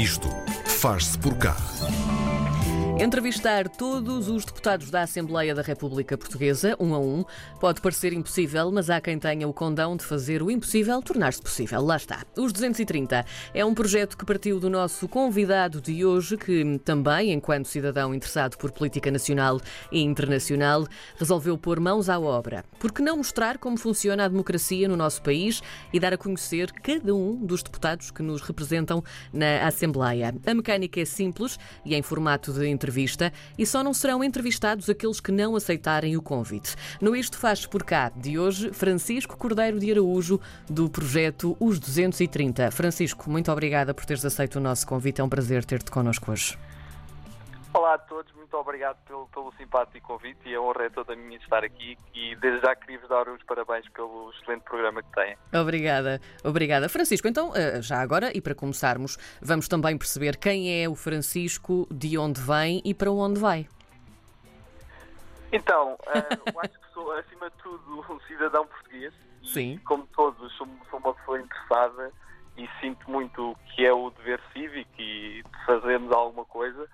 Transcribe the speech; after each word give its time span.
Isto 0.00 0.30
faz-se 0.64 1.18
por 1.18 1.34
cá. 1.34 1.54
Entrevistar 3.00 3.66
todos 3.66 4.28
os 4.28 4.44
deputados 4.44 4.90
da 4.90 5.00
Assembleia 5.00 5.54
da 5.54 5.62
República 5.62 6.18
Portuguesa, 6.18 6.76
um 6.78 6.94
a 6.94 6.98
um, 6.98 7.24
pode 7.58 7.80
parecer 7.80 8.12
impossível, 8.12 8.70
mas 8.70 8.90
há 8.90 9.00
quem 9.00 9.18
tenha 9.18 9.48
o 9.48 9.54
condão 9.54 9.96
de 9.96 10.04
fazer 10.04 10.42
o 10.42 10.50
impossível 10.50 11.00
tornar-se 11.00 11.40
possível. 11.40 11.80
Lá 11.80 11.96
está. 11.96 12.22
Os 12.36 12.52
230 12.52 13.24
é 13.54 13.64
um 13.64 13.72
projeto 13.72 14.18
que 14.18 14.26
partiu 14.26 14.60
do 14.60 14.68
nosso 14.68 15.08
convidado 15.08 15.80
de 15.80 16.04
hoje, 16.04 16.36
que 16.36 16.78
também, 16.84 17.32
enquanto 17.32 17.68
cidadão 17.68 18.14
interessado 18.14 18.58
por 18.58 18.70
política 18.70 19.10
nacional 19.10 19.58
e 19.90 20.02
internacional, 20.02 20.86
resolveu 21.16 21.56
pôr 21.56 21.80
mãos 21.80 22.10
à 22.10 22.20
obra. 22.20 22.66
Por 22.78 22.92
que 22.92 23.00
não 23.00 23.16
mostrar 23.16 23.56
como 23.56 23.78
funciona 23.78 24.26
a 24.26 24.28
democracia 24.28 24.86
no 24.86 24.96
nosso 24.96 25.22
país 25.22 25.62
e 25.90 25.98
dar 25.98 26.12
a 26.12 26.18
conhecer 26.18 26.70
cada 26.70 27.14
um 27.14 27.46
dos 27.46 27.62
deputados 27.62 28.10
que 28.10 28.22
nos 28.22 28.42
representam 28.42 29.02
na 29.32 29.66
Assembleia? 29.66 30.34
A 30.46 30.52
mecânica 30.52 31.00
é 31.00 31.06
simples 31.06 31.58
e 31.82 31.94
em 31.94 32.02
formato 32.02 32.52
de 32.52 32.68
entrevista 32.68 32.89
entrevista 32.90 33.32
e 33.56 33.64
só 33.64 33.82
não 33.82 33.94
serão 33.94 34.22
entrevistados 34.22 34.88
aqueles 34.88 35.20
que 35.20 35.30
não 35.30 35.54
aceitarem 35.54 36.16
o 36.16 36.22
convite. 36.22 36.74
No 37.00 37.14
Isto 37.14 37.38
Faz 37.38 37.64
Por 37.64 37.84
Cá 37.84 38.10
de 38.14 38.38
hoje, 38.38 38.72
Francisco 38.72 39.36
Cordeiro 39.36 39.78
de 39.78 39.90
Araújo, 39.92 40.40
do 40.68 40.90
projeto 40.90 41.56
Os 41.60 41.78
230. 41.78 42.70
Francisco, 42.70 43.30
muito 43.30 43.50
obrigada 43.50 43.94
por 43.94 44.04
teres 44.04 44.24
aceito 44.24 44.56
o 44.56 44.60
nosso 44.60 44.86
convite. 44.86 45.20
É 45.20 45.24
um 45.24 45.28
prazer 45.28 45.64
ter-te 45.64 45.90
connosco 45.90 46.32
hoje. 46.32 46.58
Olá 47.72 47.94
a 47.94 47.98
todos, 47.98 48.32
muito 48.32 48.56
obrigado 48.56 48.96
pelo, 49.06 49.28
pelo 49.28 49.52
simpático 49.52 50.04
convite 50.04 50.48
e 50.48 50.54
a 50.56 50.60
honra 50.60 50.86
é 50.86 50.90
toda 50.90 51.14
minha 51.14 51.38
de 51.38 51.44
estar 51.44 51.62
aqui 51.62 51.96
e 52.12 52.34
desde 52.34 52.66
já 52.66 52.74
queria-vos 52.74 53.08
dar 53.08 53.28
os 53.28 53.40
parabéns 53.44 53.88
pelo 53.90 54.30
excelente 54.30 54.62
programa 54.62 55.00
que 55.00 55.12
têm. 55.12 55.36
Obrigada, 55.54 56.20
obrigada. 56.42 56.88
Francisco, 56.88 57.28
então, 57.28 57.54
eh, 57.54 57.80
já 57.80 58.00
agora 58.00 58.36
e 58.36 58.40
para 58.40 58.56
começarmos, 58.56 59.16
vamos 59.40 59.68
também 59.68 59.96
perceber 59.96 60.36
quem 60.36 60.82
é 60.82 60.88
o 60.88 60.96
Francisco, 60.96 61.86
de 61.92 62.18
onde 62.18 62.40
vem 62.40 62.82
e 62.84 62.92
para 62.92 63.12
onde 63.12 63.38
vai. 63.38 63.68
Então, 65.52 65.96
eh, 66.12 66.52
eu 66.52 66.60
acho 66.60 66.76
que 66.76 66.92
sou, 66.92 67.12
acima 67.12 67.50
de 67.50 67.56
tudo, 67.62 68.04
um 68.10 68.20
cidadão 68.22 68.66
português. 68.66 69.14
Sim. 69.44 69.74
E, 69.74 69.78
como 69.78 70.08
todos, 70.08 70.52
sou, 70.56 70.66
sou 70.90 70.98
uma 70.98 71.14
pessoa 71.14 71.40
interessada 71.40 72.10
e 72.56 72.68
sinto 72.80 73.08
muito 73.08 73.56
que 73.72 73.86
é 73.86 73.92
o 73.92 74.10
dever 74.10 74.40
cívico 74.52 74.90
e 74.98 75.44
de 75.44 75.64
fazermos 75.66 76.10
alguma 76.10 76.44
coisa 76.44 76.88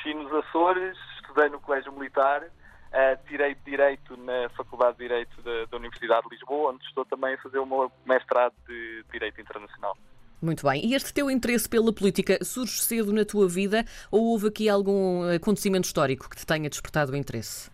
cresci 0.00 0.14
nos 0.14 0.32
Açores, 0.32 0.96
estudei 1.20 1.48
no 1.48 1.60
Colégio 1.60 1.92
Militar, 1.92 2.42
uh, 2.42 3.28
tirei 3.28 3.54
Direito 3.64 4.16
na 4.16 4.48
Faculdade 4.50 4.96
de 4.96 5.04
Direito 5.04 5.42
da, 5.42 5.66
da, 5.66 5.76
Universidade 5.76 6.28
de 6.28 6.34
Lisboa, 6.34 6.72
onde 6.72 6.84
estou 6.84 7.04
também 7.04 7.34
a 7.34 7.38
fazer 7.38 7.58
o 7.58 7.66
meu 7.66 7.92
mestrado 8.04 8.54
de 8.66 9.04
Direito 9.12 9.40
Internacional. 9.40 9.96
Muito 10.42 10.66
bem. 10.66 10.84
E 10.86 10.94
este 10.94 11.12
teu 11.12 11.30
interesse 11.30 11.68
pela 11.68 11.92
política 11.92 12.42
surge 12.42 12.80
cedo 12.82 13.12
na 13.12 13.24
tua 13.24 13.46
vida 13.46 13.84
ou 14.10 14.28
houve 14.28 14.48
aqui 14.48 14.68
algum 14.70 15.22
acontecimento 15.34 15.84
histórico 15.84 16.30
que 16.30 16.36
te 16.36 16.46
tenha 16.46 16.68
despertado 16.68 17.12
o 17.12 17.16
interesse? 17.16 17.70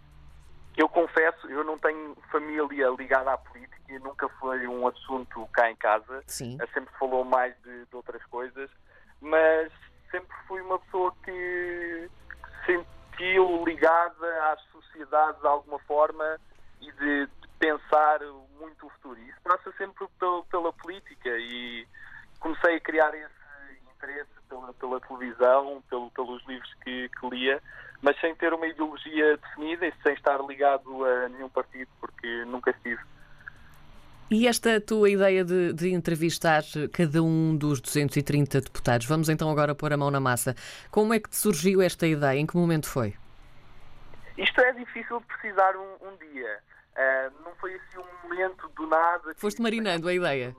Eu 0.76 0.88
confesso, 0.88 1.46
eu 1.48 1.62
não 1.64 1.78
tenho 1.78 2.16
família 2.30 2.88
ligada 2.98 3.32
à 3.32 3.38
política 3.38 3.76
e 3.88 3.98
nunca 4.00 4.28
foi 4.40 4.66
um 4.66 4.86
assunto 4.88 5.48
cá 5.52 5.70
em 5.70 5.76
casa. 5.76 6.22
Sim. 6.26 6.58
Sempre 6.74 6.92
falou 6.98 7.24
mais 7.24 7.54
de, 7.62 7.86
de 7.86 7.96
outras 7.96 8.22
coisas, 8.24 8.68
mas 9.20 9.70
sempre 10.10 10.34
fui 10.46 10.60
uma 10.60 10.78
pessoa 10.78 11.14
que 11.24 12.10
sentiu 12.64 13.64
ligada 13.64 14.26
à 14.52 14.56
sociedade 14.72 15.40
de 15.40 15.46
alguma 15.46 15.78
forma 15.80 16.38
e 16.80 16.90
de, 16.92 17.26
de 17.26 17.48
pensar 17.58 18.20
muito 18.58 18.86
o 18.86 18.90
futuro. 18.90 19.18
E 19.18 19.28
isso 19.28 19.40
passa 19.42 19.72
sempre 19.78 20.06
pela, 20.18 20.42
pela, 20.44 20.72
política 20.72 21.30
e 21.30 21.86
comecei 22.40 22.76
a 22.76 22.80
criar 22.80 23.14
esse 23.14 23.80
interesse 23.94 24.30
pela, 24.48 24.72
pela 24.74 25.00
televisão, 25.00 25.82
pelo, 25.88 26.10
pelos 26.10 26.44
livros 26.46 26.72
que, 26.84 27.08
que, 27.08 27.28
lia, 27.30 27.62
mas 28.02 28.18
sem 28.20 28.34
ter 28.34 28.52
uma 28.52 28.66
ideologia 28.66 29.36
definida 29.36 29.86
e 29.86 29.94
sem 30.02 30.14
estar 30.14 30.38
ligado 30.44 31.04
a 31.04 31.28
nenhum 31.28 31.48
partido, 31.48 31.90
porque 32.00 32.44
nunca 32.44 32.70
estive. 32.70 33.02
E 34.28 34.48
esta 34.48 34.80
tua 34.80 35.08
ideia 35.08 35.44
de, 35.44 35.72
de, 35.72 35.92
entrevistar 35.92 36.62
cada 36.92 37.22
um 37.22 37.56
dos 37.56 37.80
230 37.80 38.60
deputados, 38.60 39.06
vamos 39.06 39.28
então 39.28 39.48
agora 39.48 39.72
pôr 39.72 39.92
a 39.92 39.96
mão 39.96 40.10
na 40.10 40.18
massa. 40.18 40.56
Como 40.90 41.14
é 41.14 41.20
que 41.20 41.30
te 41.30 41.36
surgiu 41.36 41.80
esta 41.80 42.08
ideia? 42.08 42.36
Em 42.36 42.44
que 42.44 42.56
momento 42.56 42.88
foi? 42.88 43.14
Isto 44.36 44.60
é 44.60 44.72
difícil 44.72 45.20
de 45.20 45.26
precisar 45.26 45.76
um, 45.76 46.08
um 46.08 46.16
dia. 46.16 46.58
Uh, 46.96 47.44
não 47.44 47.54
foi 47.56 47.74
assim 47.74 47.98
um 47.98 48.28
momento 48.28 48.68
do 48.70 48.86
nada. 48.88 49.32
Foste 49.36 49.62
marinando 49.62 50.08
a 50.08 50.12
ideia? 50.12 50.52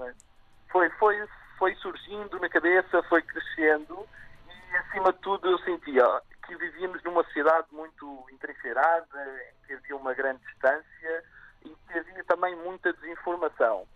Foi, 0.71 0.89
foi, 0.91 1.27
foi 1.59 1.75
surgindo 1.75 2.39
na 2.39 2.47
cabeça, 2.47 3.03
foi 3.09 3.21
crescendo 3.21 4.07
e 4.47 4.77
acima 4.77 5.11
de 5.11 5.19
tudo 5.19 5.45
eu 5.45 5.59
sentia 5.59 6.21
que 6.47 6.55
vivíamos 6.55 7.03
numa 7.03 7.21
sociedade 7.25 7.67
muito 7.73 8.25
entrincheirada, 8.31 9.41
que 9.65 9.73
havia 9.73 9.95
uma 9.97 10.13
grande 10.13 10.39
distância 10.45 11.23
e 11.71 11.91
que 11.91 11.99
havia 11.99 12.23
também 12.23 12.55
muita 12.57 12.93
desinformação. 12.93 13.87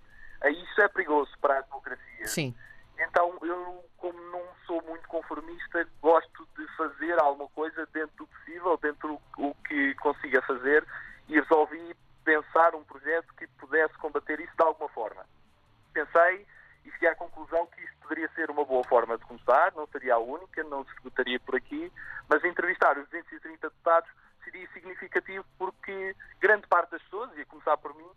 Isso 0.46 0.82
é 0.82 0.88
perigoso 0.88 1.32
para 1.40 1.60
a 1.60 1.62
democracia. 1.62 2.28
Sim. 2.28 2.56
Então, 3.00 3.38
eu, 3.42 3.84
como 3.98 4.20
não 4.32 4.44
sou 4.66 4.82
muito 4.84 5.08
conformista, 5.08 5.88
gosto 6.02 6.48
de 6.58 6.66
fazer 6.76 7.20
alguma 7.20 7.50
coisa 7.50 7.88
dentro 7.94 8.16
do 8.18 8.28
possível, 8.28 8.78
dentro 8.78 9.20
do 9.38 9.56
que 9.68 9.96
consiga 9.96 10.42
fazer, 10.44 10.86
e 11.28 11.40
resolvi 11.40 11.96
pensar 12.24 12.76
um 12.76 12.84
projeto 12.84 13.34
que 13.36 13.48
pudesse 13.48 13.94
combater 13.96 14.40
isso 14.40 14.56
de 14.56 14.64
alguma 14.64 14.90
forma. 14.90 15.26
Pensei 15.94 16.46
e 16.86 16.92
cheguei 16.92 17.10
à 17.10 17.16
conclusão 17.16 17.68
que 17.68 17.82
isto 17.82 17.98
poderia 18.02 18.30
ser 18.30 18.50
uma 18.50 18.66
boa 18.66 18.84
forma 18.84 19.18
de 19.18 19.26
começar, 19.26 19.74
não 19.76 19.88
seria 19.88 20.16
a 20.16 20.20
única, 20.20 20.64
não 20.64 20.84
se 20.86 20.92
esgotaria 20.92 21.40
por 21.40 21.56
aqui, 21.56 21.92
mas 22.30 22.44
entrevistar 22.44 22.98
os 22.98 23.08
230 23.10 23.70
deputados 23.70 24.10
seria 24.44 24.68
significativo 24.74 25.46
porque 25.58 26.16
grande 26.40 26.68
parte 26.68 26.92
das 26.92 27.02
pessoas, 27.04 27.30
e 27.38 27.42
a 27.42 27.46
começar 27.46 27.78
por 27.78 27.96
mim, 27.96 28.10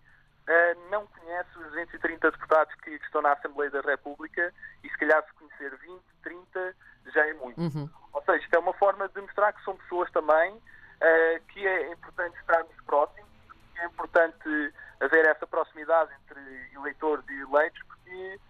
Uh, 0.45 0.91
não 0.91 1.07
conhece 1.07 1.49
os 1.57 1.65
230 1.69 2.31
deputados 2.31 2.75
que, 2.83 2.91
estão 2.91 3.23
na 3.23 3.33
Assembleia 3.33 3.71
da 3.71 3.81
República 3.81 4.53
e 4.83 4.91
se 4.91 4.99
calhar 4.99 5.25
se 5.25 5.33
conhecer 5.33 5.75
20, 5.75 6.03
30 6.23 6.77
já 7.15 7.27
é 7.27 7.33
muito. 7.33 7.59
Uhum. 7.59 7.89
Ou 8.12 8.23
seja, 8.25 8.45
isto 8.45 8.55
é 8.55 8.59
uma 8.59 8.75
forma 8.75 9.09
de 9.09 9.23
mostrar 9.23 9.55
que 9.55 9.65
são 9.65 9.75
pessoas 9.79 10.11
também 10.11 10.53
uh, 10.55 11.45
que 11.49 11.67
é 11.67 11.91
importante 11.91 12.39
estarmos 12.39 12.77
próximos, 12.85 13.31
que 13.73 13.81
é 13.81 13.87
importante 13.87 14.75
haver 15.01 15.27
essa 15.27 15.47
proximidade 15.47 16.11
entre 16.23 16.41
eleitores 16.75 17.25
e 17.31 17.41
eleitos, 17.41 17.83
porque 17.85 18.41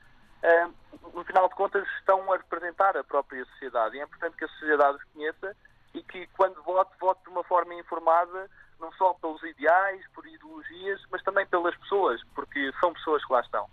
uh, 0.43 1.11
no 1.15 1.25
final 1.25 1.49
de 1.49 1.55
contas 1.55 1.87
estão 1.99 2.33
a 2.33 2.37
representar 2.37 2.97
a 2.97 3.05
própria 3.05 3.45
sociedade 3.47 3.97
e 3.97 4.01
é 4.01 4.03
importante 4.03 4.37
que 4.37 4.45
a 4.45 4.49
sociedade 4.49 4.99
os 4.99 5.05
conheça 5.12 5.56
e 5.94 6.03
que 6.03 6.27
quando 6.37 6.60
vote, 6.62 6.91
vote 7.00 7.22
de 7.22 7.31
uma 7.31 7.44
forma 7.44 7.75
informada 7.75 8.50
não 8.81 8.93
só 8.93 9.15
pelos 9.15 9.43
ideais, 9.43 10.05
por 10.12 10.27
ideologias, 10.27 11.00
mas 11.10 11.22
também 11.22 11.47
pelas 11.47 11.75
pessoas, 11.77 12.21
porque 12.34 12.72
são 12.81 12.93
pessoas 12.93 13.25
que 13.25 13.32
lá 13.32 13.41
estão. 13.41 13.66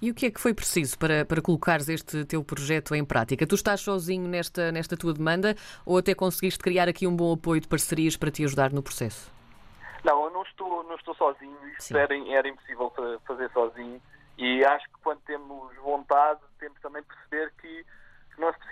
E 0.00 0.12
o 0.12 0.14
que 0.14 0.26
é 0.26 0.30
que 0.30 0.40
foi 0.40 0.54
preciso 0.54 0.96
para, 0.96 1.24
para 1.24 1.42
colocares 1.42 1.88
este 1.88 2.24
teu 2.24 2.44
projeto 2.44 2.94
em 2.94 3.04
prática? 3.04 3.44
Tu 3.46 3.56
estás 3.56 3.80
sozinho 3.80 4.28
nesta, 4.28 4.70
nesta 4.70 4.96
tua 4.96 5.12
demanda 5.12 5.56
ou 5.84 5.98
até 5.98 6.14
conseguiste 6.14 6.60
criar 6.60 6.88
aqui 6.88 7.04
um 7.04 7.16
bom 7.16 7.32
apoio 7.32 7.60
de 7.60 7.66
parcerias 7.66 8.16
para 8.16 8.30
te 8.30 8.44
ajudar 8.44 8.70
no 8.70 8.80
processo? 8.80 9.32
Não, 10.04 10.24
eu 10.24 10.30
não 10.30 10.42
estou, 10.42 10.84
não 10.84 10.94
estou 10.94 11.16
sozinho. 11.16 11.56
Isto 11.76 11.96
era, 11.96 12.16
era 12.30 12.48
impossível 12.48 12.92
fazer 13.26 13.50
sozinho. 13.50 14.00
E 14.36 14.64
acho 14.64 14.86
que 14.86 14.98
quando 15.02 15.18
temos 15.22 15.74
vontade, 15.82 16.40
temos 16.60 16.80
também 16.80 17.02
perceber 17.02 17.52
que 17.60 17.84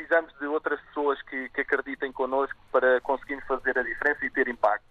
precisamos 0.07 0.33
de 0.39 0.47
outras 0.47 0.81
pessoas 0.83 1.21
que, 1.23 1.49
que 1.51 1.61
acreditem 1.63 2.13
connosco 2.13 2.59
para 2.71 3.01
conseguirmos 3.01 3.45
fazer 3.47 3.77
a 3.77 3.83
diferença 3.83 4.25
e 4.25 4.31
ter 4.31 4.47
impacto. 4.49 4.87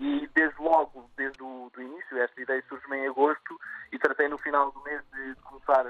E 0.00 0.28
desde 0.34 0.60
logo, 0.60 1.08
desde 1.16 1.42
o 1.42 1.70
do 1.72 1.82
início, 1.82 2.18
esta 2.18 2.40
ideia 2.40 2.64
surgiu 2.68 2.94
em 2.94 3.06
agosto 3.06 3.60
e 3.92 3.98
tratei 3.98 4.26
no 4.28 4.38
final 4.38 4.72
do 4.72 4.82
mês 4.82 5.02
de 5.12 5.34
começar 5.42 5.86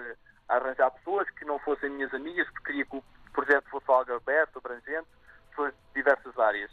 a 0.49 0.57
arranjar 0.57 0.91
pessoas 0.91 1.31
que 1.31 1.45
não 1.45 1.59
fossem 1.61 1.89
minhas 1.89 2.13
amigas, 2.13 2.47
porque 2.51 2.67
queria 2.67 2.85
que 2.85 2.97
o 2.97 3.05
projeto 3.33 3.65
fosse 3.71 3.87
algo 3.89 4.13
aberto, 4.13 4.59
abrangente, 4.59 5.09
pessoas 5.51 5.73
de 5.73 5.95
diversas 5.95 6.39
áreas. 6.39 6.71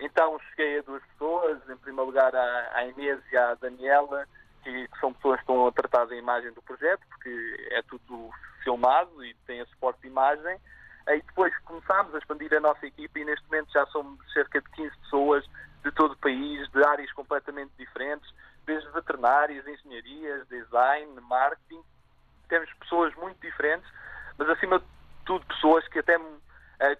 Então 0.00 0.38
cheguei 0.50 0.80
a 0.80 0.82
duas 0.82 1.02
pessoas, 1.04 1.58
em 1.70 1.76
primeiro 1.76 2.06
lugar 2.06 2.34
à, 2.34 2.84
Inês 2.86 3.20
e 3.32 3.36
à 3.36 3.54
Daniela, 3.54 4.26
que, 4.62 4.88
que, 4.88 4.98
são 4.98 5.12
pessoas 5.14 5.36
que 5.36 5.42
estão 5.42 5.66
a 5.66 5.72
tratar 5.72 6.04
da 6.06 6.16
imagem 6.16 6.52
do 6.52 6.62
projeto, 6.62 7.00
porque 7.08 7.68
é 7.70 7.80
tudo 7.82 8.28
filmado 8.62 9.24
e 9.24 9.32
tem 9.46 9.60
a 9.60 9.66
suporte 9.66 10.02
de 10.02 10.08
imagem. 10.08 10.58
Aí 11.06 11.20
depois 11.22 11.56
começámos 11.64 12.14
a 12.14 12.18
expandir 12.18 12.52
a 12.54 12.60
nossa 12.60 12.86
equipa 12.86 13.18
e 13.18 13.24
neste 13.24 13.44
momento 13.46 13.72
já 13.72 13.84
somos 13.86 14.18
cerca 14.32 14.60
de 14.60 14.70
15 14.70 14.96
pessoas 14.98 15.44
de 15.84 15.90
todo 15.92 16.12
o 16.12 16.16
país, 16.16 16.68
de 16.70 16.84
áreas 16.84 17.12
completamente 17.12 17.72
diferentes, 17.78 18.32
desde 18.64 18.88
veterinárias, 18.90 19.66
engenharias, 19.66 20.48
design, 20.48 21.20
marketing. 21.20 21.82
Temos 22.48 22.72
pessoas 22.74 23.14
muito 23.16 23.38
diferentes, 23.40 23.88
mas 24.38 24.48
acima 24.48 24.78
de 24.78 24.86
tudo 25.26 25.44
pessoas 25.46 25.86
que 25.88 25.98
até 25.98 26.16
me 26.16 26.38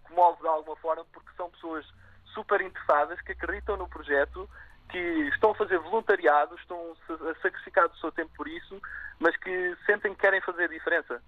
comovem 0.03 0.43
de 0.43 0.49
alguma 0.49 0.77
forma 0.77 1.05
porque 1.13 1.31
são 1.37 1.51
pessoas 1.51 1.87
super 2.35 2.61
interessadas, 2.61 3.21
que 3.23 3.33
acreditam 3.33 3.77
no 3.77 3.89
projeto, 3.89 4.49
que 4.91 4.99
estão 5.33 5.53
a 5.53 5.55
fazer 5.55 5.79
voluntariado, 5.79 6.55
estão 6.57 6.95
a 7.09 7.41
sacrificar 7.41 7.87
o 7.87 7.97
seu 7.97 8.13
tempo 8.13 8.31
por 8.37 8.47
isso, 8.49 8.81
mas 9.19 9.35
que 9.37 9.77
sentem 9.87 10.13
que 10.15 10.21
querem 10.21 10.41
fazer 10.43 10.69
diferença. 10.69 11.23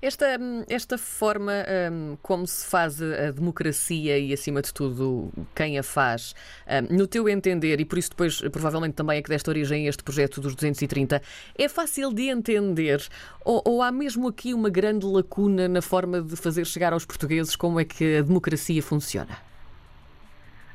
Esta, 0.00 0.26
esta 0.68 0.98
forma 0.98 1.52
um, 1.92 2.16
como 2.22 2.46
se 2.46 2.66
faz 2.66 3.00
a 3.00 3.30
democracia 3.30 4.18
e, 4.18 4.32
acima 4.32 4.62
de 4.62 4.72
tudo, 4.72 5.30
quem 5.54 5.78
a 5.78 5.82
faz, 5.82 6.34
um, 6.66 6.96
no 6.96 7.06
teu 7.06 7.28
entender, 7.28 7.80
e 7.80 7.84
por 7.84 7.98
isso 7.98 8.10
depois 8.10 8.40
provavelmente 8.40 8.94
também 8.94 9.18
é 9.18 9.22
que 9.22 9.28
desta 9.28 9.50
origem 9.50 9.86
este 9.86 10.02
projeto 10.02 10.40
dos 10.40 10.54
230, 10.54 11.22
é 11.56 11.68
fácil 11.68 12.12
de 12.12 12.28
entender 12.28 13.06
ou, 13.44 13.62
ou 13.64 13.82
há 13.82 13.90
mesmo 13.90 14.28
aqui 14.28 14.54
uma 14.54 14.70
grande 14.70 15.06
lacuna 15.06 15.68
na 15.68 15.82
forma 15.82 16.20
de 16.20 16.36
fazer 16.36 16.64
chegar 16.66 16.92
aos 16.92 17.04
portugueses 17.04 17.56
como 17.56 17.80
é 17.80 17.84
que 17.84 18.18
a 18.18 18.22
democracia 18.22 18.82
funciona? 18.82 19.36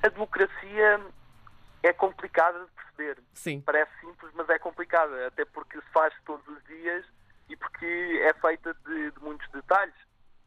A 0.04 0.10
democracia 0.10 1.02
é 1.84 1.94
complicada 1.94 2.60
de 2.60 2.72
perceber. 2.72 3.18
Sim. 3.34 3.62
Parece 3.62 3.92
simples, 4.00 4.32
mas 4.36 4.50
é 4.50 4.60
complicada, 4.60 5.28
até 5.28 5.46
porque 5.46 5.80
se 5.80 5.92
faz 5.92 6.14
todos 6.26 6.48
os 6.48 6.64
dias 6.66 7.06
e 7.50 7.56
porque 7.56 8.22
é 8.24 8.34
feita 8.34 8.74
de, 8.86 9.12
de 9.12 9.20
muitos 9.22 9.50
detalhes, 9.52 9.94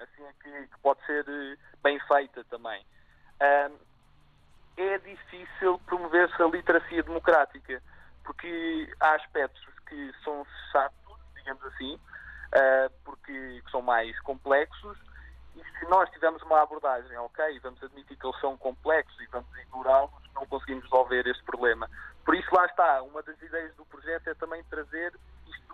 assim 0.01 0.25
é 0.25 0.33
que, 0.43 0.67
que, 0.69 0.79
pode 0.81 1.05
ser 1.07 1.25
eh, 1.29 1.57
bem 1.83 1.99
feita 2.01 2.45
também. 2.45 2.85
Um, 3.41 3.79
é 4.77 4.99
difícil 4.99 5.79
promover-se 5.87 6.41
a 6.41 6.47
literacia 6.47 7.03
democrática, 7.03 7.83
porque 8.25 8.93
há 9.01 9.15
aspectos 9.15 9.67
que 9.89 10.13
são 10.23 10.47
chatos, 10.71 11.17
digamos 11.35 11.65
assim, 11.65 11.95
uh, 11.95 12.93
porque 13.05 13.63
são 13.71 13.83
mais 13.83 14.19
complexos, 14.21 14.97
e 15.57 15.79
se 15.79 15.85
nós 15.87 16.09
tivermos 16.11 16.43
uma 16.43 16.63
abordagem, 16.63 17.17
ok, 17.19 17.59
vamos 17.61 17.83
admitir 17.83 18.17
que 18.17 18.27
eles 18.27 18.41
são 18.41 18.57
complexos 18.57 19.21
e 19.21 19.27
vamos 19.27 19.49
ignorá-los, 19.59 20.13
não 20.35 20.47
conseguimos 20.47 20.85
resolver 20.85 21.27
este 21.27 21.43
problema. 21.45 21.91
Por 22.25 22.37
isso, 22.37 22.55
lá 22.55 22.67
está, 22.67 23.03
uma 23.03 23.23
das 23.23 23.41
ideias 23.43 23.75
do 23.75 23.85
projeto 23.87 24.29
é 24.29 24.35
também 24.35 24.63
trazer 24.65 25.19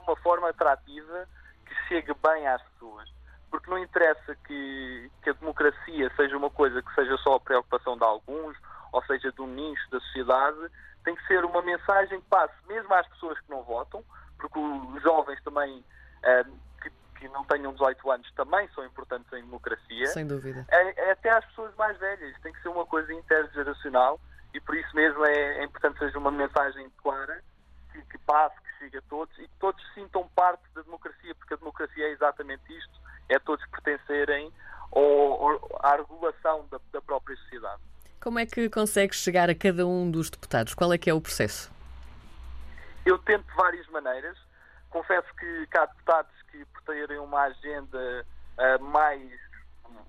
uma 0.01 0.17
forma 0.17 0.49
atrativa 0.49 1.29
que 1.65 1.75
chegue 1.89 2.13
bem 2.23 2.47
às 2.47 2.63
pessoas. 2.63 3.13
Porque 3.51 3.71
não 3.71 3.79
interessa 3.79 4.37
que, 4.47 5.11
que 5.23 5.31
a 5.31 5.35
democracia 5.35 6.11
seja 6.17 6.37
uma 6.37 6.51
coisa 6.51 6.83
que 6.83 6.95
seja 6.95 7.17
só 7.19 7.35
a 7.37 7.41
preocupação 7.41 7.97
de 7.97 8.05
alguns, 8.05 8.57
ou 8.93 9.05
seja, 9.05 9.31
de 9.33 9.41
um 9.41 9.47
nicho 9.47 9.91
da 9.91 10.01
sociedade, 10.01 10.71
tem 11.05 11.15
que 11.15 11.27
ser 11.27 11.45
uma 11.45 11.63
mensagem 11.63 12.21
que 12.21 12.27
passe 12.29 12.55
mesmo 12.67 12.93
às 12.95 13.07
pessoas 13.09 13.39
que 13.41 13.51
não 13.51 13.63
votam, 13.63 14.03
porque 14.39 14.59
os 14.59 15.03
jovens 15.03 15.41
também 15.43 15.79
uh, 15.79 16.59
que, 16.83 16.91
que, 17.19 17.29
não 17.29 17.45
tenham 17.45 17.73
18 17.73 18.11
anos 18.11 18.33
também 18.33 18.69
são 18.75 18.85
importantes 18.85 19.31
em 19.33 19.43
democracia. 19.43 20.07
Sem 20.07 20.27
dúvida. 20.27 20.67
É, 20.69 21.09
é 21.09 21.11
até 21.13 21.31
às 21.31 21.45
pessoas 21.47 21.75
mais 21.77 21.97
velhas, 21.99 22.41
tem 22.41 22.53
que 22.53 22.63
ser 22.63 22.69
uma 22.69 22.87
coisa 22.87 23.13
intergeracional 23.13 24.19
e 24.53 24.61
por 24.61 24.75
isso 24.77 24.95
mesmo 24.95 25.25
é, 25.25 25.59
é 25.59 25.65
importante 25.65 25.99
que 25.99 26.07
seja 26.07 26.19
uma 26.19 26.31
mensagem 26.31 26.91
clara 27.03 27.43
que, 27.93 28.03
que 28.03 28.19
passe, 28.19 28.57
a 28.83 29.03
todos 29.09 29.37
e 29.39 29.43
que 29.43 29.57
todos 29.59 29.83
sintam 29.95 30.29
parte 30.35 30.63
da 30.75 30.83
democracia, 30.83 31.35
porque 31.35 31.55
a 31.55 31.57
democracia 31.57 32.07
é 32.07 32.11
exatamente 32.11 32.63
isto, 32.77 33.01
é 33.29 33.39
todos 33.39 33.65
pertencerem 33.67 34.53
ao, 34.93 35.59
à 35.81 35.97
regulação 35.97 36.67
da, 36.71 36.81
da 36.93 37.01
própria 37.01 37.37
sociedade. 37.37 37.81
Como 38.21 38.39
é 38.39 38.47
que 38.47 38.71
consegues 38.71 39.19
chegar 39.19 39.51
a 39.51 39.55
cada 39.55 39.87
um 39.87 40.11
dos 40.11 40.31
deputados? 40.31 40.75
Qual 40.75 40.93
é 40.93 40.99
que 40.99 41.11
é 41.11 41.15
o 41.15 41.21
processo? 41.21 41.71
Eu 43.05 43.19
tento 43.19 43.47
de 43.47 43.55
várias 43.55 43.87
maneiras. 43.89 44.37
Confesso 44.89 45.29
que 45.35 45.69
há 45.77 45.87
deputados 45.87 46.33
que 46.51 46.65
por 46.67 46.83
terem 46.83 47.19
uma 47.19 47.43
agenda 47.43 48.27
uh, 48.57 48.85
mais 48.85 49.31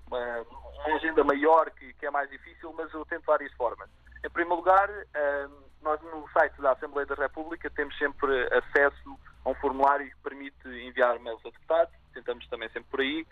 uma, 0.06 0.38
uma, 0.38 0.96
agenda 0.96 1.24
maior 1.24 1.70
que, 1.72 1.92
que, 1.94 2.06
é 2.06 2.10
mais 2.10 2.30
difícil, 2.30 2.72
mas 2.72 2.92
eu 2.94 3.04
tento 3.04 3.24
várias 3.24 3.52
formas. 3.54 3.90
Em 4.24 4.30
primeiro 4.30 4.56
lugar, 4.56 4.88
uh, 4.88 5.50
nós 5.86 6.00
no 6.02 6.28
site 6.32 6.60
da 6.60 6.72
Assembleia 6.72 7.06
da 7.06 7.14
República 7.14 7.70
temos 7.70 7.96
sempre 7.96 8.32
acesso 8.52 9.18
a 9.44 9.50
um 9.50 9.54
formulário 9.54 10.04
que 10.04 10.16
permite 10.16 10.68
enviar 10.68 11.18
mails 11.20 11.40
a 11.46 11.50
deputados, 11.50 11.94
tentamos 12.12 12.46
também 12.48 12.68
sempre 12.70 12.90
por 12.90 13.00
aí. 13.00 13.24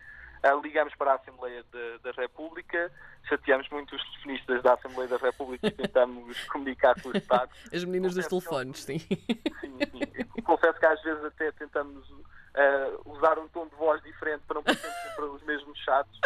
Uh, 0.44 0.60
ligamos 0.62 0.94
para 0.94 1.12
a 1.12 1.14
Assembleia 1.16 1.64
de, 1.72 1.98
da 1.98 2.12
República, 2.12 2.92
chateamos 3.28 3.68
muito 3.70 3.96
os 3.96 4.02
telefonistas 4.04 4.62
da 4.62 4.74
Assembleia 4.74 5.08
da 5.08 5.16
República 5.16 5.66
e 5.66 5.70
tentamos 5.70 6.44
comunicar 6.46 6.94
com 7.02 7.08
os 7.08 7.14
deputados. 7.14 7.56
As 7.72 7.84
meninas 7.84 8.14
dos 8.14 8.26
telefones, 8.28 8.84
sim. 8.84 8.98
Sim, 8.98 9.78
sim. 9.90 10.42
Confesso 10.42 10.78
que 10.78 10.86
às 10.86 11.02
vezes 11.02 11.24
até 11.24 11.50
tentamos 11.52 12.08
uh, 12.10 13.10
usar 13.10 13.36
um 13.38 13.48
tom 13.48 13.66
de 13.66 13.74
voz 13.74 14.00
diferente 14.02 14.42
para 14.46 14.54
não 14.56 14.62
parecermos 14.62 15.02
sempre 15.02 15.24
os 15.24 15.42
mesmos 15.42 15.78
chatos. 15.80 16.20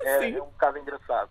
É, 0.00 0.30
é 0.30 0.42
um 0.42 0.46
bocado 0.46 0.78
engraçado. 0.78 1.30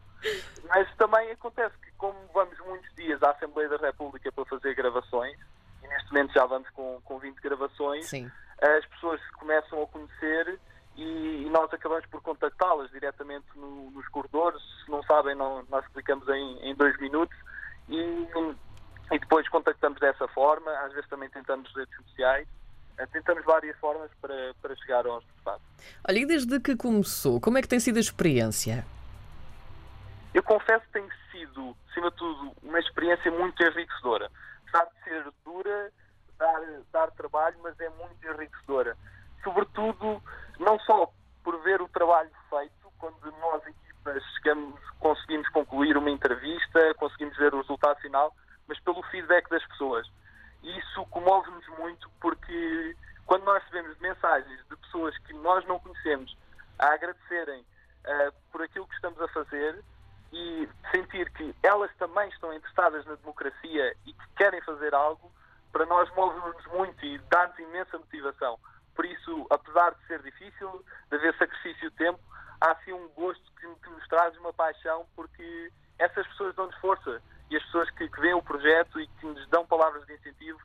Mas 0.67 0.93
também 0.95 1.31
acontece 1.31 1.75
que, 1.77 1.91
como 1.97 2.17
vamos 2.33 2.57
muitos 2.59 2.93
dias 2.95 3.21
à 3.23 3.31
Assembleia 3.31 3.69
da 3.69 3.77
República 3.77 4.31
para 4.31 4.45
fazer 4.45 4.75
gravações, 4.75 5.37
e 5.83 5.87
neste 5.87 6.11
momento 6.11 6.33
já 6.33 6.45
vamos 6.45 6.69
com, 6.71 6.99
com 7.03 7.19
20 7.19 7.39
gravações, 7.41 8.07
Sim. 8.07 8.29
as 8.61 8.85
pessoas 8.87 9.21
começam 9.31 9.81
a 9.83 9.87
conhecer 9.87 10.59
e, 10.95 11.45
e 11.45 11.49
nós 11.49 11.71
acabamos 11.71 12.05
por 12.07 12.21
contactá-las 12.21 12.89
diretamente 12.91 13.45
no, 13.55 13.91
nos 13.91 14.07
corredores. 14.09 14.61
Se 14.83 14.91
não 14.91 15.03
sabem, 15.03 15.35
não, 15.35 15.63
nós 15.69 15.85
explicamos 15.85 16.27
em, 16.27 16.59
em 16.69 16.75
dois 16.75 16.97
minutos 16.99 17.37
e, 17.87 18.27
e 19.11 19.19
depois 19.19 19.47
contactamos 19.49 19.99
dessa 19.99 20.27
forma. 20.29 20.71
Às 20.79 20.93
vezes 20.93 21.07
também 21.09 21.29
tentamos 21.29 21.73
redes 21.75 21.95
sociais. 21.97 22.47
Eh, 22.97 23.05
tentamos 23.07 23.45
várias 23.45 23.77
formas 23.77 24.09
para, 24.19 24.53
para 24.55 24.56
chegar 24.79 25.05
aos 25.05 25.23
deputados. 25.25 25.61
Olha, 26.07 26.19
e 26.19 26.25
desde 26.25 26.59
que 26.59 26.75
começou, 26.75 27.39
como 27.39 27.57
é 27.57 27.61
que 27.61 27.67
tem 27.67 27.79
sido 27.79 27.97
a 27.97 27.99
experiência? 27.99 28.85
Eu 30.33 30.43
confesso 30.43 30.85
que 30.85 30.93
tem 30.93 31.09
sido, 31.31 31.75
acima 31.89 32.11
de 32.11 32.17
tudo, 32.17 32.53
uma 32.61 32.79
experiência 32.79 33.31
muito 33.31 33.61
enriquecedora. 33.63 34.29
Apesar 34.67 34.85
de 34.85 35.03
ser 35.03 35.33
dura, 35.43 35.91
dar, 36.37 36.61
dar 36.91 37.11
trabalho, 37.11 37.57
mas 37.63 37.79
é 37.79 37.89
muito 37.89 38.27
enriquecedora. 38.27 38.97
Sobretudo, 39.43 40.21
não 40.59 40.79
só 40.79 41.11
por 41.43 41.61
ver 41.63 41.81
o 41.81 41.87
trabalho 41.87 42.29
feito, 42.49 42.91
quando 42.99 43.31
nós, 43.39 43.61
equipas, 43.65 44.23
chegamos, 44.35 44.79
conseguimos 44.99 45.47
concluir 45.49 45.97
uma 45.97 46.09
entrevista, 46.09 46.93
conseguimos 46.95 47.37
ver 47.37 47.53
o 47.53 47.61
resultado 47.61 47.99
final, 47.99 48.35
mas 48.67 48.79
pelo 48.81 49.01
feedback 49.03 49.49
das 49.49 49.65
pessoas. 49.67 50.07
E 50.63 50.79
isso 50.79 51.05
comove-nos 51.05 51.65
muito 51.79 52.09
porque 52.19 52.95
quando 53.27 53.43
nós 53.43 53.61
recebemos 53.63 53.97
mensagens 53.99 54.65
de 54.67 54.75
pessoas 54.77 55.15
que 55.19 55.33
nós 55.33 55.63
não 55.65 55.77
conhecemos 55.79 56.35
a 56.79 56.93
agradecerem 56.93 57.61
uh, 57.61 58.33
por 58.51 58.63
aquilo 58.63 58.87
que 58.87 58.95
estamos 58.95 59.21
a 59.21 59.27
fazer, 59.27 59.83
e 60.31 60.67
sentir 60.91 61.29
que 61.31 61.55
elas 61.63 61.91
também 61.97 62.29
estão 62.29 62.53
interessadas 62.53 63.05
na 63.05 63.15
democracia 63.15 63.95
e 64.05 64.13
que 64.13 64.27
querem 64.35 64.61
fazer 64.61 64.93
algo, 64.93 65.31
para 65.71 65.85
nós 65.85 66.09
move-nos 66.15 66.65
muito 66.67 67.05
e 67.05 67.17
dá-nos 67.29 67.57
imensa 67.59 67.97
motivação. 67.97 68.59
Por 68.95 69.05
isso, 69.05 69.47
apesar 69.49 69.93
de 69.93 70.07
ser 70.07 70.21
difícil, 70.21 70.83
de 71.09 71.15
haver 71.15 71.35
sacrifício 71.37 71.89
de 71.89 71.95
tempo, 71.95 72.19
há 72.59 72.75
sim 72.83 72.93
um 72.93 73.07
gosto 73.09 73.43
que, 73.53 73.67
que 73.67 73.89
nos 73.89 74.07
traz 74.07 74.35
uma 74.37 74.51
paixão, 74.53 75.05
porque 75.15 75.71
essas 75.99 76.25
pessoas 76.27 76.55
dão-nos 76.55 76.75
força 76.77 77.21
e 77.49 77.55
as 77.55 77.63
pessoas 77.65 77.89
que, 77.91 78.09
que 78.09 78.21
veem 78.21 78.33
o 78.33 78.41
projeto 78.41 78.99
e 78.99 79.07
que 79.07 79.25
nos 79.25 79.47
dão 79.49 79.65
palavras 79.65 80.05
de 80.05 80.13
incentivo 80.13 80.59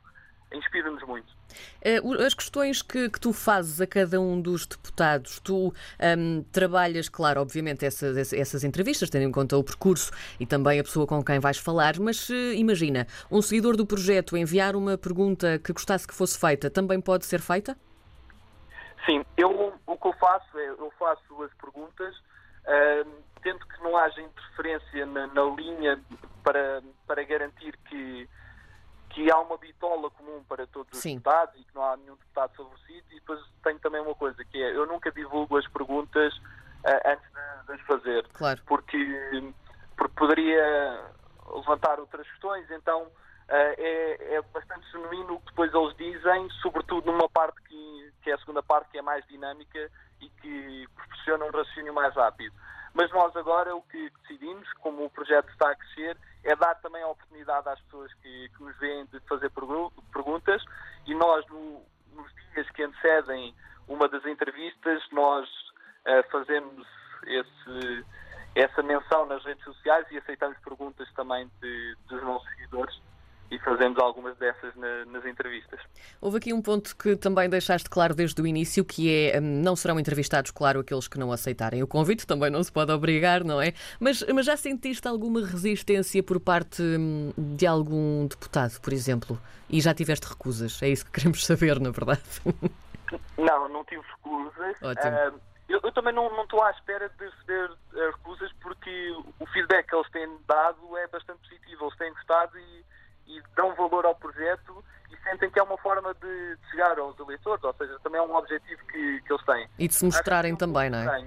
inspira-nos 0.53 1.03
muito. 1.03 1.33
Eh, 1.81 1.99
as 2.25 2.33
questões 2.33 2.81
que, 2.81 3.09
que, 3.09 3.19
tu 3.19 3.33
fazes 3.33 3.81
a 3.81 3.87
cada 3.87 4.19
um 4.19 4.41
dos 4.41 4.65
deputados, 4.65 5.39
tu 5.39 5.73
um, 6.17 6.43
trabalhas, 6.51 7.09
claro, 7.09 7.41
obviamente, 7.41 7.85
essas, 7.85 8.31
essas 8.31 8.63
entrevistas, 8.63 9.09
tendo 9.09 9.23
em 9.23 9.31
conta 9.31 9.57
o 9.57 9.63
percurso 9.63 10.11
e 10.39 10.45
também 10.45 10.79
a 10.79 10.83
pessoa 10.83 11.05
com 11.07 11.23
quem 11.23 11.39
vais 11.39 11.57
falar, 11.57 11.99
mas 11.99 12.29
uh, 12.29 12.53
imagina, 12.55 13.07
um 13.31 13.41
seguidor 13.41 13.75
do 13.75 13.85
projeto 13.85 14.37
enviar 14.37 14.75
uma 14.75 14.97
pergunta 14.97 15.59
que 15.59 15.73
gostasse 15.73 16.07
que 16.07 16.13
fosse 16.13 16.39
feita, 16.39 16.69
também 16.69 17.01
pode 17.01 17.25
ser 17.25 17.39
feita? 17.39 17.77
Sim, 19.05 19.25
eu, 19.35 19.73
o 19.85 19.97
que 19.97 20.07
eu 20.07 20.13
faço 20.13 20.57
é, 20.57 20.69
eu 20.69 20.91
faço 20.97 21.43
as 21.43 21.53
perguntas, 21.55 22.15
uh, 22.15 23.23
tento 23.41 23.67
que 23.67 23.83
não 23.83 23.97
haja 23.97 24.21
interferência 24.21 25.05
na, 25.05 25.27
na 25.27 25.43
linha 25.43 25.99
para, 26.43 26.81
para 27.05 27.23
garantir 27.23 27.77
que 27.89 28.29
que 29.13 29.31
há 29.31 29.39
uma 29.39 29.57
bitola 29.57 30.09
comum 30.09 30.43
para 30.43 30.65
todos 30.67 30.91
os 30.91 30.99
Sim. 30.99 31.17
deputados 31.17 31.55
e 31.59 31.63
que 31.63 31.75
não 31.75 31.83
há 31.83 31.95
nenhum 31.95 32.15
deputado 32.15 32.55
favorecido. 32.55 33.05
E 33.11 33.15
depois 33.15 33.39
tenho 33.63 33.79
também 33.79 34.01
uma 34.01 34.15
coisa, 34.15 34.43
que 34.43 34.61
é, 34.61 34.75
eu 34.75 34.87
nunca 34.87 35.11
divulgo 35.11 35.57
as 35.57 35.67
perguntas 35.67 36.35
uh, 36.35 37.01
antes 37.05 37.25
de, 37.31 37.67
de, 37.67 37.73
as 37.73 37.81
fazer. 37.81 38.27
Claro. 38.33 38.61
Porque, 38.65 39.53
porque 39.95 40.13
poderia 40.15 40.99
levantar 41.55 41.99
outras 41.99 42.27
questões, 42.27 42.69
então 42.71 43.03
uh, 43.03 43.11
é, 43.49 44.35
é, 44.35 44.41
bastante 44.41 44.91
genuíno 44.91 45.35
o 45.35 45.39
que 45.39 45.45
depois 45.45 45.73
eles 45.73 45.95
dizem, 45.95 46.49
sobretudo 46.61 47.11
numa 47.11 47.29
parte 47.29 47.61
que, 47.63 48.13
que 48.23 48.31
é 48.31 48.33
a 48.33 48.39
segunda 48.39 48.63
parte, 48.63 48.89
que 48.89 48.97
é 48.97 49.01
mais 49.01 49.23
dinâmica 49.27 49.91
e 50.19 50.29
que 50.41 50.87
proporciona 50.95 51.45
um 51.45 51.51
raciocínio 51.51 51.93
mais 51.93 52.15
rápido. 52.15 52.55
Mas 52.93 53.11
nós 53.11 53.35
agora 53.35 53.75
o 53.75 53.81
que 53.83 54.11
decidimos, 54.21 54.71
como 54.73 55.05
o 55.05 55.09
projeto 55.09 55.49
está 55.49 55.71
a 55.71 55.75
crescer, 55.75 56.17
é 56.43 56.55
dar 56.55 56.75
também 56.75 57.01
a 57.01 57.07
oportunidade 57.07 57.22
às 57.22 57.22
pessoas 57.93 58.13
que, 58.15 58.49
que 58.49 58.63
nos 58.63 58.75
veem 58.77 59.05
de 59.05 59.19
fazer 59.21 59.51
perguntas 60.11 60.63
e 61.05 61.13
nós, 61.13 61.45
no, 61.47 61.81
nos 62.15 62.33
dias 62.53 62.67
que 62.71 62.83
antecedem 62.83 63.53
uma 63.87 64.07
das 64.09 64.25
entrevistas, 64.25 65.03
nós 65.11 65.47
uh, 65.47 66.31
fazemos 66.31 66.87
esse, 67.27 68.05
essa 68.55 68.81
menção 68.81 69.27
nas 69.27 69.45
redes 69.45 69.63
sociais 69.63 70.07
e 70.09 70.17
aceitamos 70.17 70.57
perguntas 70.59 71.07
também 71.13 71.49
de, 71.61 71.95
dos 72.07 72.23
nossos 72.23 72.52
fazemos 73.73 73.97
algumas 73.97 74.37
dessas 74.37 74.75
na, 74.75 75.05
nas 75.05 75.25
entrevistas. 75.25 75.79
Houve 76.21 76.37
aqui 76.37 76.53
um 76.53 76.61
ponto 76.61 76.95
que 76.95 77.15
também 77.15 77.49
deixaste 77.49 77.89
claro 77.89 78.13
desde 78.13 78.39
o 78.39 78.45
início, 78.45 78.85
que 78.85 79.11
é 79.11 79.39
hum, 79.39 79.61
não 79.63 79.75
serão 79.75 79.99
entrevistados, 79.99 80.51
claro, 80.51 80.79
aqueles 80.79 81.07
que 81.07 81.17
não 81.17 81.31
aceitarem 81.31 81.81
o 81.81 81.87
convite, 81.87 82.27
também 82.27 82.51
não 82.51 82.63
se 82.63 82.71
pode 82.71 82.91
obrigar, 82.91 83.43
não 83.43 83.61
é? 83.61 83.73
Mas, 83.99 84.23
mas 84.33 84.45
já 84.45 84.55
sentiste 84.55 85.07
alguma 85.07 85.41
resistência 85.41 86.21
por 86.21 86.39
parte 86.39 86.81
hum, 86.83 87.33
de 87.37 87.65
algum 87.65 88.27
deputado, 88.27 88.79
por 88.79 88.93
exemplo? 88.93 89.39
E 89.69 89.81
já 89.81 89.93
tiveste 89.93 90.27
recusas? 90.27 90.81
É 90.83 90.89
isso 90.89 91.05
que 91.05 91.11
queremos 91.11 91.43
saber, 91.45 91.79
na 91.79 91.89
verdade. 91.89 92.21
Não, 93.37 93.69
não 93.69 93.83
tive 93.85 94.01
recusas. 94.01 94.75
Uh, 94.81 95.39
eu, 95.69 95.79
eu, 95.83 95.91
também 95.91 96.11
não, 96.13 96.35
não 96.35 96.45
estou 96.45 96.63
à 96.63 96.71
espera 96.71 97.07
de 97.09 97.25
receber 97.25 97.69
uh, 97.69 98.11
recusas 98.11 98.51
porque 98.53 99.15
o 99.39 99.45
feedback 99.47 99.87
que 99.87 99.95
eles 99.95 100.09
têm 100.09 100.27
dado 100.47 100.97
é 100.97 101.07
bastante 101.07 101.39
positivo. 101.47 101.85
Eles 101.85 101.97
têm 101.97 102.11
gostado 102.11 102.57
e 102.57 102.83
e 103.27 103.41
dão 103.55 103.73
valor 103.75 104.05
ao 104.05 104.15
projeto 104.15 104.83
e 105.11 105.17
sentem 105.23 105.49
que 105.49 105.59
é 105.59 105.63
uma 105.63 105.77
forma 105.77 106.13
de 106.15 106.57
chegar 106.69 106.97
aos 106.97 107.17
eleitores, 107.19 107.63
ou 107.63 107.73
seja, 107.73 107.99
também 107.99 108.19
é 108.19 108.23
um 108.23 108.35
objetivo 108.35 108.85
que, 108.87 109.21
que 109.21 109.33
eles 109.33 109.45
têm. 109.45 109.69
E 109.79 109.87
de 109.87 109.93
se 109.93 110.05
mostrarem 110.05 110.55
também, 110.55 110.89
não 110.89 110.99
é? 110.99 111.19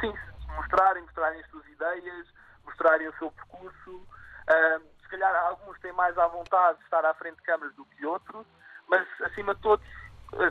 Sim, 0.00 0.14
se 0.14 0.52
mostrarem, 0.56 1.02
mostrarem 1.02 1.40
as 1.40 1.50
suas 1.50 1.66
ideias, 1.66 2.26
mostrarem 2.64 3.08
o 3.08 3.14
seu 3.18 3.30
percurso. 3.32 3.90
Uh, 3.90 4.80
se 5.02 5.08
calhar 5.08 5.34
alguns 5.46 5.78
têm 5.80 5.92
mais 5.92 6.16
à 6.18 6.26
vontade 6.28 6.78
de 6.78 6.84
estar 6.84 7.04
à 7.04 7.12
frente 7.14 7.36
de 7.36 7.42
câmaras 7.42 7.74
do 7.74 7.84
que 7.84 8.06
outros, 8.06 8.46
mas 8.88 9.06
acima 9.22 9.54
de, 9.54 9.60
todos, 9.60 9.86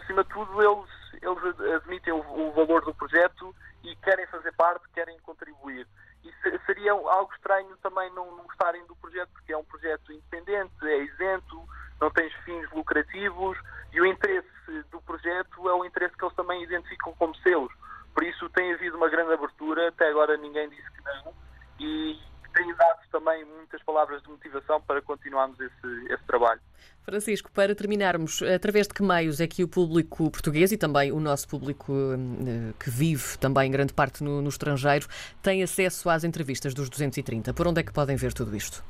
acima 0.03 0.23
de 0.23 0.29
tudo 0.29 0.61
eles, 0.61 0.89
eles 1.21 1.75
admitem 1.75 2.13
o, 2.13 2.19
o 2.19 2.51
valor 2.53 2.83
do 2.83 2.93
projeto 2.93 3.55
e 3.83 3.95
querem 3.97 4.27
fazer 4.27 4.51
parte, 4.53 4.87
querem 4.93 5.17
contribuir. 5.19 5.87
E 6.23 6.33
seria 6.65 6.91
algo 6.91 7.31
estranho 7.33 7.75
também 7.77 8.11
não, 8.11 8.35
não 8.35 8.43
gostarem 8.43 8.85
do 8.85 8.95
projeto, 8.95 9.29
porque 9.33 9.53
é 9.53 9.57
um 9.57 9.63
projeto 9.63 10.11
independente, 10.11 10.73
é 10.83 11.03
isento, 11.03 11.67
não 11.99 12.11
tem 12.11 12.29
fins 12.43 12.69
lucrativos 12.71 13.57
e 13.91 14.01
o 14.01 14.05
interesse 14.05 14.47
do 14.91 15.01
projeto 15.01 15.69
é 15.69 15.73
o 15.73 15.85
interesse 15.85 16.15
que 16.15 16.23
eles 16.23 16.35
também 16.35 16.63
identificam 16.63 17.13
como 17.15 17.35
seus. 17.37 17.71
Por 18.13 18.23
isso 18.23 18.49
tem 18.49 18.73
havido 18.73 18.97
uma 18.97 19.09
grande 19.09 19.33
abertura, 19.33 19.89
até 19.89 20.09
agora 20.09 20.37
ninguém 20.37 20.69
disse 20.69 20.91
que 20.91 21.03
não, 21.03 21.33
e 21.79 22.19
tem 22.59 22.75
dado 22.75 22.99
também 23.09 23.45
muitas 23.45 23.81
palavras 23.83 24.21
de 24.21 24.29
motivação 24.29 24.81
para 24.81 25.01
continuarmos 25.01 25.57
esse, 25.61 26.13
esse 26.13 26.23
trabalho. 26.25 26.59
Francisco, 27.03 27.49
para 27.51 27.73
terminarmos, 27.73 28.43
através 28.43 28.85
de 28.85 28.93
que 28.93 29.01
meios 29.01 29.39
é 29.39 29.47
que 29.47 29.63
o 29.63 29.67
público 29.67 30.29
português 30.29 30.71
e 30.73 30.77
também 30.77 31.11
o 31.11 31.19
nosso 31.21 31.47
público 31.47 31.93
hum, 31.93 32.73
que 32.77 32.89
vive 32.89 33.37
também 33.37 33.71
grande 33.71 33.93
parte 33.93 34.23
no, 34.23 34.41
no 34.41 34.49
estrangeiro 34.49 35.07
tem 35.41 35.63
acesso 35.63 36.09
às 36.09 36.25
entrevistas 36.25 36.73
dos 36.73 36.89
230? 36.89 37.53
Por 37.53 37.65
onde 37.65 37.79
é 37.79 37.83
que 37.83 37.93
podem 37.93 38.17
ver 38.17 38.33
tudo 38.33 38.53
isto? 38.55 38.83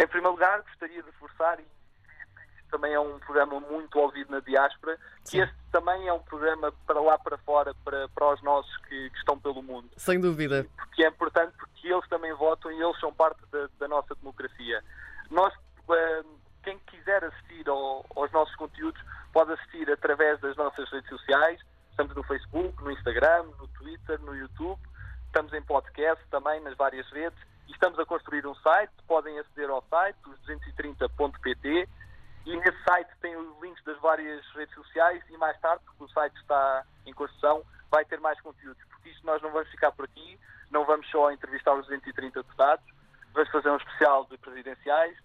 Em 0.00 0.06
primeiro 0.06 0.32
lugar, 0.32 0.62
gostaria 0.62 1.02
de 1.02 1.10
reforçar, 1.10 1.60
e 1.60 1.64
também 2.74 2.92
é 2.92 2.98
um 2.98 3.20
programa 3.20 3.60
muito 3.60 3.96
ouvido 4.00 4.32
na 4.32 4.40
diáspora, 4.40 4.98
que 5.24 5.38
este 5.38 5.54
também 5.70 6.08
é 6.08 6.12
um 6.12 6.18
programa 6.18 6.72
para 6.84 7.00
lá 7.00 7.16
para 7.16 7.38
fora, 7.38 7.72
para, 7.84 8.08
para 8.08 8.34
os 8.34 8.42
nossos 8.42 8.76
que, 8.78 9.10
que 9.10 9.18
estão 9.18 9.38
pelo 9.38 9.62
mundo. 9.62 9.88
Sem 9.96 10.20
dúvida. 10.20 10.66
Porque 10.76 11.04
é 11.04 11.08
importante, 11.08 11.56
porque 11.56 11.86
eles 11.86 12.06
também 12.08 12.34
votam 12.34 12.72
e 12.72 12.82
eles 12.82 12.98
são 12.98 13.14
parte 13.14 13.40
da, 13.52 13.68
da 13.78 13.86
nossa 13.86 14.12
democracia. 14.16 14.82
Nós, 15.30 15.54
uh, 15.54 16.28
quem 16.64 16.76
quiser 16.80 17.22
assistir 17.22 17.68
ao, 17.68 18.04
aos 18.16 18.32
nossos 18.32 18.54
conteúdos, 18.56 19.00
pode 19.32 19.52
assistir 19.52 19.88
através 19.88 20.40
das 20.40 20.56
nossas 20.56 20.90
redes 20.90 21.08
sociais. 21.08 21.60
Estamos 21.90 22.16
no 22.16 22.24
Facebook, 22.24 22.82
no 22.82 22.90
Instagram, 22.90 23.44
no 23.60 23.68
Twitter, 23.68 24.20
no 24.22 24.34
YouTube. 24.34 24.80
Estamos 25.26 25.52
em 25.52 25.62
podcast 25.62 26.24
também 26.28 26.60
nas 26.60 26.76
várias 26.76 27.08
redes. 27.12 27.38
E 27.68 27.72
estamos 27.72 28.00
a 28.00 28.04
construir 28.04 28.44
um 28.48 28.54
site. 28.56 28.92
Podem 29.06 29.38
aceder 29.38 29.70
ao 29.70 29.84
site, 29.88 30.18
os230.pt 30.26 31.88
e 32.46 32.56
nesse 32.56 32.82
site 32.84 33.10
tem 33.20 33.34
os 33.36 33.60
links 33.62 33.82
das 33.84 33.98
várias 34.00 34.46
redes 34.52 34.74
sociais 34.74 35.22
e 35.30 35.36
mais 35.38 35.58
tarde, 35.60 35.82
porque 35.84 36.04
o 36.04 36.08
site 36.08 36.36
está 36.36 36.84
em 37.06 37.12
construção, 37.12 37.64
vai 37.90 38.04
ter 38.04 38.20
mais 38.20 38.38
conteúdos. 38.40 38.82
Porque 38.90 39.10
isto 39.10 39.24
nós 39.24 39.40
não 39.40 39.50
vamos 39.50 39.70
ficar 39.70 39.92
por 39.92 40.04
aqui, 40.04 40.38
não 40.70 40.84
vamos 40.84 41.08
só 41.10 41.30
entrevistar 41.30 41.72
os 41.74 41.86
230 41.86 42.42
deputados, 42.42 42.84
vamos 43.32 43.50
fazer 43.50 43.70
um 43.70 43.76
especial 43.76 44.26
de 44.26 44.36
presidenciais, 44.36 45.16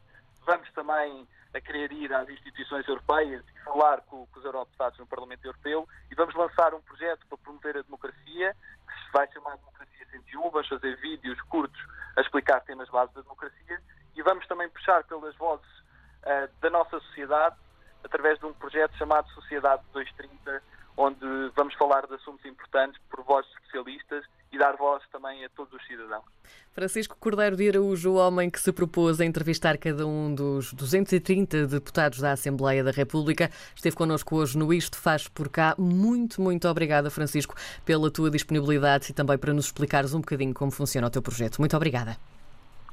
vamos 0.46 0.72
também 0.72 1.28
a 1.54 1.60
querer 1.60 1.92
ir 1.92 2.14
às 2.14 2.30
instituições 2.30 2.88
europeias 2.88 3.44
e 3.54 3.64
falar 3.64 4.02
com, 4.02 4.26
com 4.28 4.40
os 4.40 4.46
eurodeputados 4.46 5.00
no 5.00 5.08
Parlamento 5.08 5.44
Europeu 5.46 5.88
e 6.12 6.16
vamos 6.16 6.36
lançar 6.36 6.74
um 6.74 6.82
projeto 6.82 7.26
para 7.28 7.38
promover 7.40 7.78
a 7.78 7.82
democracia, 7.82 8.56
que 8.88 9.12
vai 9.12 9.28
chamar 9.32 9.58
Democracia 9.58 10.08
101, 10.12 10.50
vamos 10.52 10.68
fazer 10.68 10.96
vídeos 10.98 11.42
curtos 11.44 11.82
a 12.16 12.22
explicar 12.22 12.62
temas 12.62 12.88
básicos 12.90 13.16
da 13.16 13.22
democracia 13.24 13.82
e 14.16 14.22
vamos 14.22 14.46
também 14.48 14.70
puxar 14.70 15.04
pelas 15.06 15.36
vozes 15.36 15.80
uh, 16.26 16.50
da 16.62 16.70
nossa 16.70 17.00
sociedade 17.00 17.56
através 18.04 18.40
de 18.40 18.46
um 18.46 18.54
projeto 18.54 18.96
chamado 18.98 19.30
Sociedade 19.30 19.84
230, 19.94 20.62
onde 20.98 21.52
vamos 21.56 21.74
falar 21.76 22.06
de 22.08 22.16
assuntos 22.16 22.44
importantes 22.46 23.00
por 23.10 23.24
vozes 23.24 23.52
especialistas 23.52 24.26
e 24.52 24.58
dar 24.58 24.76
voz 24.76 25.04
também 25.12 25.46
a 25.46 25.50
todos 25.50 25.72
os 25.74 25.86
cidadãos. 25.86 26.26
Francisco 26.72 27.16
Cordeiro 27.20 27.56
de 27.56 27.70
Araújo, 27.70 28.12
o 28.12 28.16
homem 28.16 28.50
que 28.50 28.60
se 28.60 28.72
propôs 28.72 29.22
a 29.22 29.26
entrevistar 29.26 29.78
cada 29.78 30.08
um 30.08 30.34
dos 30.34 30.74
230 30.74 31.68
deputados 31.68 32.20
da 32.20 32.32
Assembleia 32.32 32.84
da 32.84 32.92
República, 32.92 33.50
esteve 33.76 33.96
connosco 33.96 34.36
hoje 34.36 34.58
no 34.58 34.74
Isto 34.74 34.98
Faz 34.98 35.28
Por 35.28 35.50
Cá. 35.50 35.76
Muito, 35.78 36.42
muito 36.42 36.68
obrigada, 36.68 37.10
Francisco, 37.12 37.56
pela 37.86 38.10
tua 38.10 38.32
disponibilidade 38.32 39.12
e 39.12 39.14
também 39.14 39.38
para 39.38 39.54
nos 39.54 39.66
explicares 39.66 40.14
um 40.14 40.22
bocadinho 40.22 40.54
como 40.54 40.72
funciona 40.72 41.08
o 41.08 41.12
teu 41.12 41.22
projeto. 41.22 41.60
Muito 41.60 41.76
obrigada. 41.76 42.18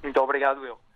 Muito 0.02 0.20
obrigado, 0.20 0.64
eu. 0.64 0.86